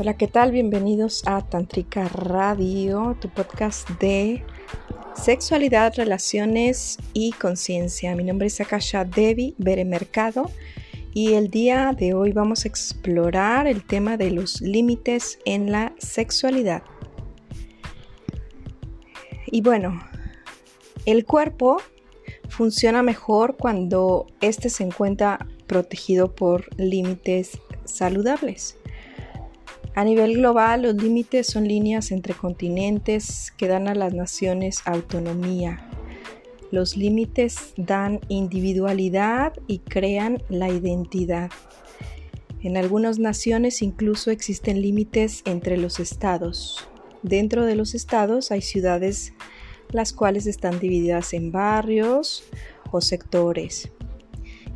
[0.00, 0.50] Hola, ¿qué tal?
[0.50, 4.42] Bienvenidos a Tantrica Radio, tu podcast de
[5.14, 8.16] sexualidad, relaciones y conciencia.
[8.16, 10.50] Mi nombre es Akasha Devi Bere Mercado
[11.12, 15.92] y el día de hoy vamos a explorar el tema de los límites en la
[15.98, 16.82] sexualidad.
[19.48, 20.02] Y bueno,
[21.04, 21.76] el cuerpo
[22.48, 28.79] funciona mejor cuando éste se encuentra protegido por límites saludables.
[30.00, 35.86] A nivel global, los límites son líneas entre continentes que dan a las naciones autonomía.
[36.70, 41.50] Los límites dan individualidad y crean la identidad.
[42.62, 46.88] En algunas naciones incluso existen límites entre los estados.
[47.22, 49.34] Dentro de los estados hay ciudades
[49.90, 52.44] las cuales están divididas en barrios
[52.90, 53.90] o sectores.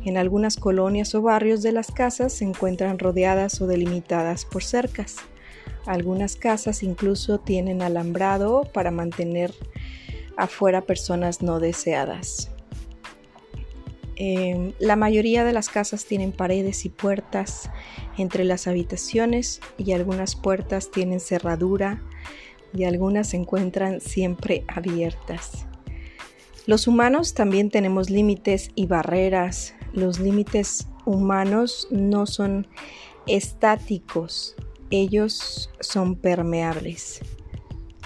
[0.05, 5.17] En algunas colonias o barrios de las casas se encuentran rodeadas o delimitadas por cercas.
[5.87, 9.51] Algunas casas incluso tienen alambrado para mantener
[10.37, 12.51] afuera personas no deseadas.
[14.15, 17.71] Em, la mayoría de las casas tienen paredes y puertas
[18.19, 22.03] entre las habitaciones y algunas puertas tienen cerradura
[22.73, 25.65] y algunas se encuentran siempre abiertas.
[26.67, 32.67] Los humanos también tenemos límites y barreras los límites humanos no son
[33.27, 34.55] estáticos,
[34.91, 37.21] ellos son permeables.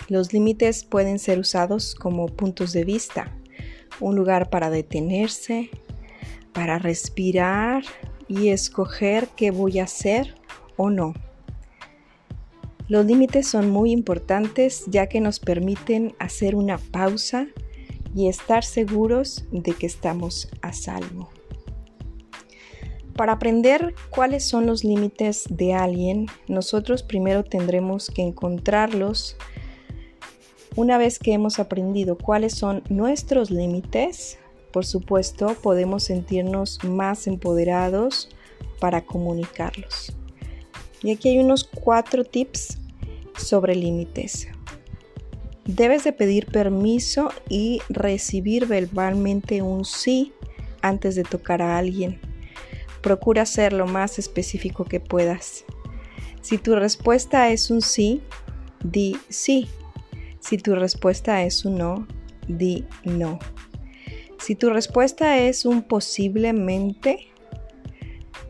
[0.07, 3.35] Los límites pueden ser usados como puntos de vista,
[3.99, 5.69] un lugar para detenerse,
[6.53, 7.83] para respirar
[8.27, 10.35] y escoger qué voy a hacer
[10.77, 11.13] o no.
[12.87, 17.47] Los límites son muy importantes ya que nos permiten hacer una pausa
[18.15, 21.29] y estar seguros de que estamos a salvo.
[23.19, 29.35] Para aprender cuáles son los límites de alguien, nosotros primero tendremos que encontrarlos.
[30.77, 34.39] Una vez que hemos aprendido cuáles son nuestros límites,
[34.71, 38.29] por supuesto, podemos sentirnos más empoderados
[38.79, 40.13] para comunicarlos.
[41.03, 42.77] Y aquí hay unos cuatro tips
[43.35, 44.47] sobre límites.
[45.65, 50.31] Debes de pedir permiso y recibir verbalmente un sí
[50.81, 52.28] antes de tocar a alguien.
[53.01, 55.65] Procura ser lo más específico que puedas.
[56.41, 58.21] Si tu respuesta es un sí,
[58.83, 59.67] di sí.
[60.39, 62.07] Si tu respuesta es un no,
[62.47, 63.39] di no.
[64.39, 67.27] Si tu respuesta es un posiblemente,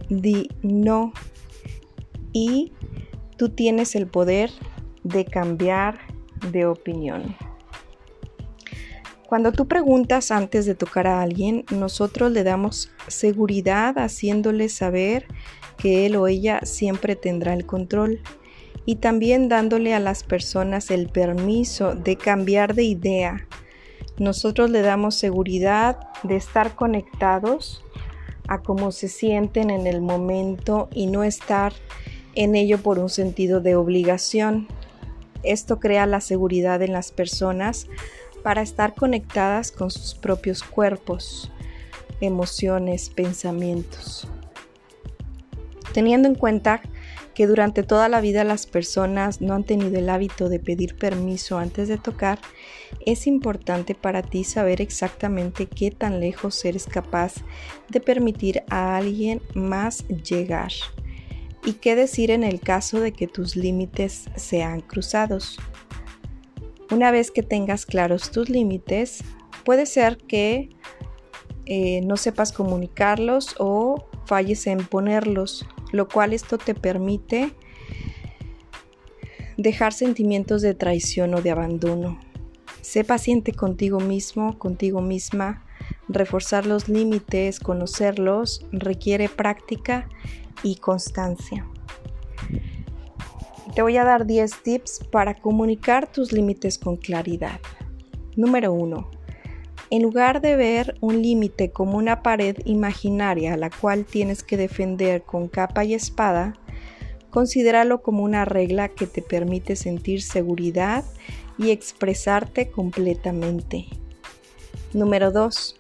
[0.10, 1.14] di no.
[2.32, 2.74] Y
[3.38, 4.52] tú tienes el poder
[5.04, 6.00] de cambiar
[6.52, 7.36] de opinión.
[9.30, 15.28] Cuando tú preguntas antes de tocar a alguien, nosotros le damos seguridad haciéndole saber
[15.78, 18.22] que él o ella siempre tendrá el control
[18.88, 23.48] y también dándole a las personas el permiso de cambiar de idea.
[24.18, 27.84] Nosotros le damos seguridad de estar conectados
[28.48, 31.72] a cómo se sienten en el momento y no estar
[32.34, 34.68] en ello por un sentido de obligación.
[35.44, 37.86] Esto crea la seguridad en las personas
[38.44, 41.52] para estar conectadas con sus propios cuerpos,
[42.22, 44.28] emociones, pensamientos.
[45.94, 46.82] Teniendo en cuenta
[47.34, 51.58] que durante toda la vida las personas no han tenido el hábito de pedir permiso
[51.58, 52.40] antes de tocar,
[53.06, 57.36] es importante para ti saber exactamente qué tan lejos eres capaz
[57.88, 60.72] de permitir a alguien más llegar
[61.64, 65.60] y qué decir en el caso de que tus límites sean cruzados.
[66.92, 69.24] Una vez que tengas claros tus límites,
[69.64, 70.70] puede ser que
[71.66, 77.54] eh, no sepas comunicarlos o falles en ponerlos, lo cual esto te permite
[79.58, 82.20] dejar sentimientos de traición o de abandono.
[82.82, 85.66] Sé paciente contigo mismo, contigo misma.
[86.08, 90.10] Reforzar los límites, conocerlos, requiere práctica
[90.64, 91.68] y constancia.
[93.80, 97.62] Te voy a dar 10 tips para comunicar tus límites con claridad.
[98.36, 99.10] Número 1.
[99.90, 104.58] En lugar de ver un límite como una pared imaginaria a la cual tienes que
[104.58, 106.56] defender con capa y espada,
[107.30, 111.06] considéralo como una regla que te permite sentir seguridad
[111.58, 113.86] y expresarte completamente.
[114.92, 115.80] Número 2.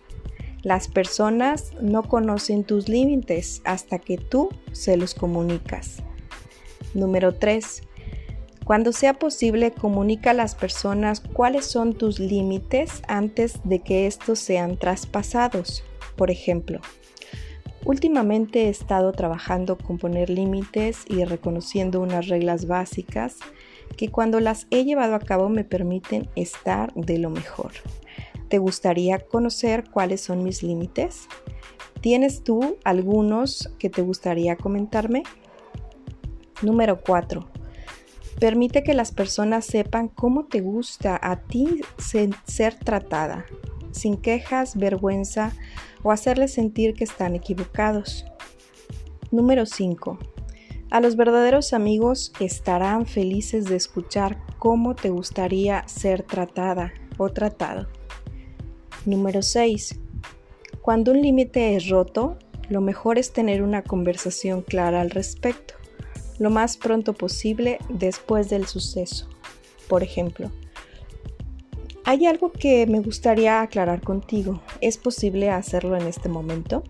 [0.64, 5.98] Las personas no conocen tus límites hasta que tú se los comunicas.
[6.94, 7.89] Número 3.
[8.70, 14.38] Cuando sea posible, comunica a las personas cuáles son tus límites antes de que estos
[14.38, 15.84] sean traspasados.
[16.16, 16.80] Por ejemplo,
[17.84, 23.38] Últimamente he estado trabajando con poner límites y reconociendo unas reglas básicas
[23.98, 27.72] que cuando las he llevado a cabo me permiten estar de lo mejor.
[28.50, 31.28] ¿Te gustaría conocer cuáles son mis límites?
[32.02, 35.24] ¿Tienes tú algunos que te gustaría comentarme?
[36.62, 37.49] Número 4.
[38.40, 43.46] Permite que las personas sepan cómo te gusta a ti ser tratada,
[43.92, 45.52] sin quejas, vergüenza
[46.04, 48.26] o hacerles sentir que están equivocados.
[49.32, 50.18] Número 5.
[50.90, 57.88] A los verdaderos amigos estarán felices de escuchar cómo te gustaría ser tratada o tratado.
[59.06, 60.00] Número 6.
[60.82, 62.40] Cuando un límite es roto,
[62.70, 65.76] lo mejor es tener una conversación clara al respecto,
[66.40, 69.28] lo más pronto posible después del suceso.
[69.88, 70.52] Por ejemplo,
[72.06, 74.62] hay algo que me gustaría aclarar contigo.
[74.82, 76.84] ¿Es posible hacerlo en este momento?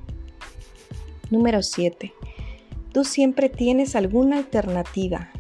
[1.30, 2.14] Número 7.
[2.94, 5.32] Tú siempre tienes alguna alternativa.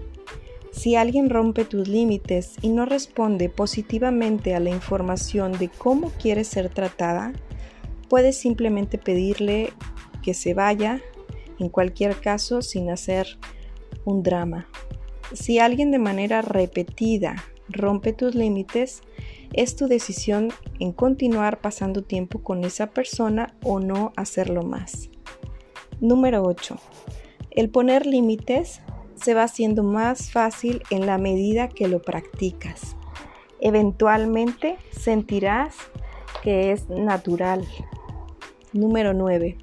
[0.71, 6.43] Si alguien rompe tus límites y no responde positivamente a la información de cómo quiere
[6.43, 7.33] ser tratada,
[8.07, 9.71] puedes simplemente pedirle
[10.21, 11.01] que se vaya,
[11.59, 13.39] en cualquier caso sin hacer
[14.05, 14.67] un drama.
[15.33, 17.35] Si alguien de manera repetida
[17.67, 19.01] rompe tus límites,
[19.53, 20.49] es tu decisión
[20.79, 25.09] en continuar pasando tiempo con esa persona o no hacerlo más.
[25.99, 26.77] Número 8.
[27.51, 28.81] El poner límites
[29.15, 32.95] se va haciendo más fácil en la medida que lo practicas.
[33.59, 35.75] Eventualmente sentirás
[36.41, 37.67] que es natural.
[38.71, 39.57] Número 9.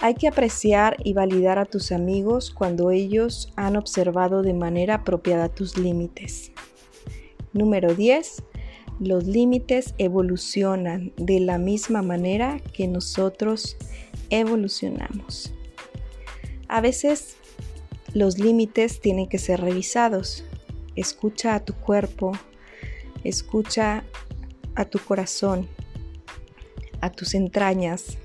[0.00, 5.48] Hay que apreciar y validar a tus amigos cuando ellos han observado de manera apropiada
[5.48, 6.52] tus límites.
[7.52, 8.42] Número 10.
[9.00, 13.76] Los límites evolucionan de la misma manera que nosotros
[14.30, 15.52] evolucionamos.
[16.68, 17.36] A veces
[18.14, 20.44] los límites tienen que ser revisados.
[20.96, 22.32] Escucha a tu cuerpo,
[23.24, 24.04] escucha
[24.74, 25.68] a tu corazón,
[27.00, 28.18] a tus entrañas.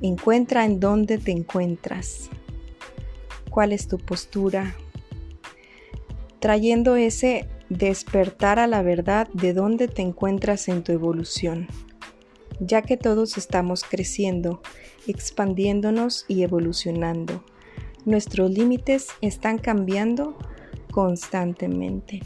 [0.00, 2.30] Encuentra en dónde te encuentras,
[3.50, 4.74] cuál es tu postura,
[6.40, 11.66] trayendo ese despertar a la verdad de dónde te encuentras en tu evolución,
[12.58, 14.62] ya que todos estamos creciendo
[15.06, 17.44] expandiéndonos y evolucionando.
[18.06, 20.38] Nuestros límites están cambiando
[20.90, 22.22] constantemente.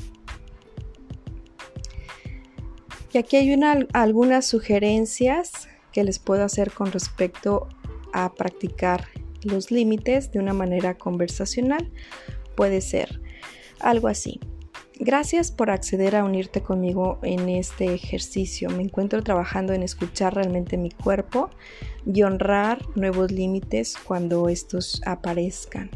[3.13, 3.61] Y aquí hay
[3.93, 7.69] algunas sugerencias que les puedo hacer con respecto
[8.13, 9.07] a practicar
[9.45, 11.91] los límites de una manera conversacional.
[12.55, 13.21] Puede ser
[13.81, 14.41] algo así.
[15.05, 18.71] Gracias por acceder a unirte conmigo en este ejercicio.
[18.71, 21.51] Me encuentro trabajando en escuchar realmente mi cuerpo
[22.07, 25.91] y honrar nuevos límites cuando estos aparezcan.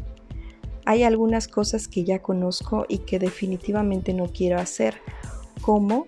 [0.85, 4.95] Hay algunas cosas que ya conozco y que definitivamente no quiero hacer,
[5.61, 6.07] como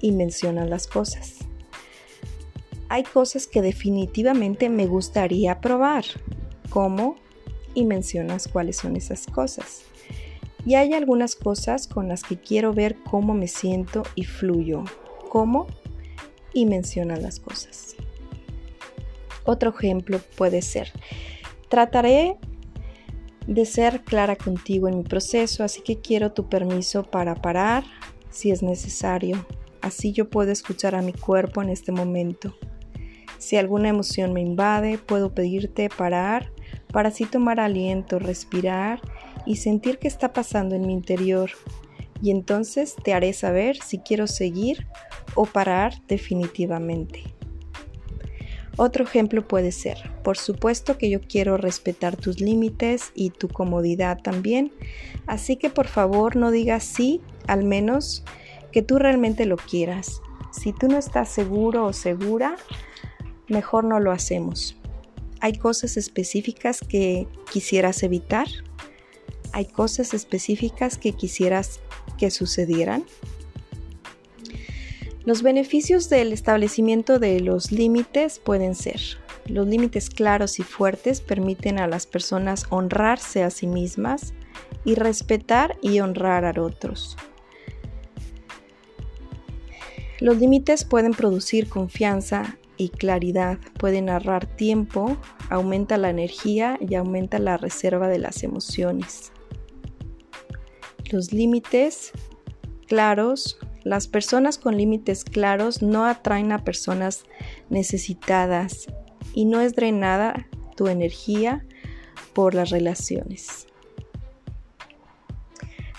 [0.00, 1.47] y mencionan las cosas.
[2.88, 6.04] Hay cosas que definitivamente me gustaría probar,
[6.70, 7.16] como
[7.74, 9.82] y mencionas cuáles son esas cosas.
[10.64, 14.84] Y hay algunas cosas con las que quiero ver cómo me siento y fluyo.
[15.28, 15.66] ¿Cómo?
[16.52, 17.94] Y menciona las cosas.
[19.44, 20.92] Otro ejemplo puede ser,
[21.70, 22.36] trataré
[23.46, 27.84] de ser clara contigo en mi proceso, así que quiero tu permiso para parar
[28.28, 29.46] si es necesario.
[29.80, 32.54] Así yo puedo escuchar a mi cuerpo en este momento.
[33.38, 36.50] Si alguna emoción me invade, puedo pedirte parar
[36.92, 39.00] para así tomar aliento, respirar
[39.46, 41.50] y sentir qué está pasando en mi interior.
[42.20, 44.86] Y entonces te haré saber si quiero seguir
[45.34, 47.22] o parar definitivamente.
[48.76, 54.18] Otro ejemplo puede ser, por supuesto que yo quiero respetar tus límites y tu comodidad
[54.22, 54.72] también,
[55.26, 58.22] así que por favor no digas sí, al menos
[58.70, 60.22] que tú realmente lo quieras.
[60.52, 62.56] Si tú no estás seguro o segura,
[63.48, 64.76] mejor no lo hacemos.
[65.40, 68.48] Hay cosas específicas que quisieras evitar
[69.52, 71.80] hay cosas específicas que quisieras
[72.18, 73.04] que sucedieran?
[75.24, 79.00] Los beneficios del establecimiento de los límites pueden ser,
[79.46, 84.32] los límites claros y fuertes permiten a las personas honrarse a sí mismas
[84.84, 87.16] y respetar y honrar a otros.
[90.20, 95.18] Los límites pueden producir confianza y claridad, pueden ahorrar tiempo,
[95.50, 99.32] aumenta la energía y aumenta la reserva de las emociones
[101.12, 102.12] los límites
[102.86, 107.24] claros, las personas con límites claros no atraen a personas
[107.70, 108.86] necesitadas
[109.34, 111.64] y no es drenada tu energía
[112.34, 113.66] por las relaciones.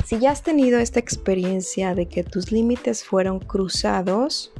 [0.05, 4.51] Si ya has tenido esta experiencia de que tus límites fueron cruzados,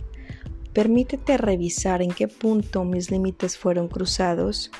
[0.80, 4.72] permítete revisar en qué punto mis límites fueron cruzados,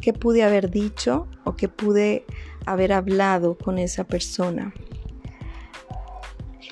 [0.00, 2.24] qué pude haber dicho o qué pude
[2.66, 4.74] haber hablado con esa persona.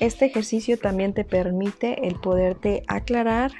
[0.01, 3.53] Este ejercicio también te permite el poderte aclarar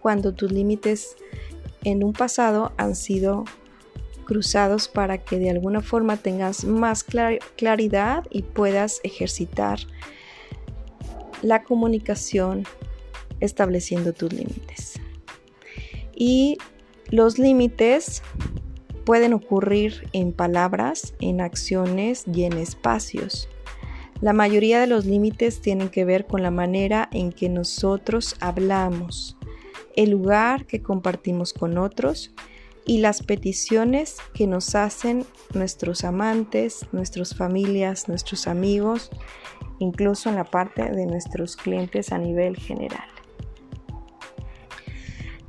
[0.00, 1.16] cuando tus límites
[1.82, 3.42] en un pasado han sido
[4.24, 7.04] cruzados para que de alguna forma tengas más
[7.56, 9.80] claridad y puedas ejercitar
[11.42, 12.64] la comunicación
[13.44, 15.00] estableciendo tus límites.
[16.14, 16.58] Y
[17.10, 18.22] los límites
[19.04, 23.48] pueden ocurrir en palabras, en acciones y en espacios.
[24.20, 29.36] La mayoría de los límites tienen que ver con la manera en que nosotros hablamos,
[29.96, 32.32] el lugar que compartimos con otros
[32.86, 39.10] y las peticiones que nos hacen nuestros amantes, nuestras familias, nuestros amigos,
[39.78, 43.08] incluso en la parte de nuestros clientes a nivel general.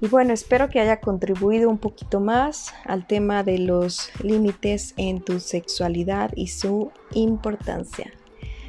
[0.06, 5.20] Y bueno, espero que haya contribuido un poquito más al tema de los límites en
[5.20, 8.14] tu sexualidad y su importancia.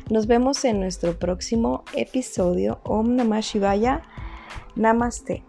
[0.08, 2.80] Nos vemos en nuestro próximo episodio.
[2.84, 4.00] Om Namah Shivaya.
[4.76, 5.44] Namaste.